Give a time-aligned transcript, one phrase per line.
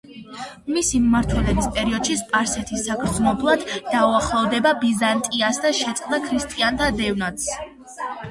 [0.75, 7.47] მისი მმართველობის პერიოდში სპარსეთი საგრძნობლად დაუახლოვდა ბიზანტიას და შეწყდა ქრისტიანთა დევნაც.